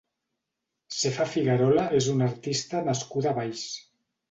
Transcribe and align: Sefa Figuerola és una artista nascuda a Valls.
Sefa 0.99 1.27
Figuerola 1.35 1.85
és 1.99 2.09
una 2.15 2.31
artista 2.33 2.83
nascuda 2.91 3.33
a 3.37 3.37
Valls. 3.39 3.71